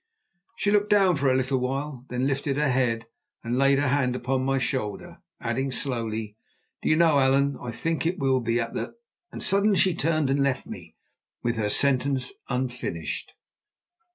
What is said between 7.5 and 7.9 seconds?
I